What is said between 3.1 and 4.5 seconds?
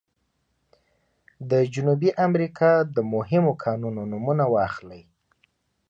مهمو کانونو نومونه